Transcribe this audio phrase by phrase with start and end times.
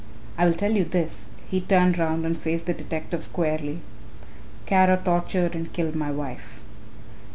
[0.35, 3.81] I will tell you this," he turned round and faced the detective squarely,
[4.65, 6.59] "Kara tortured and killed my wife."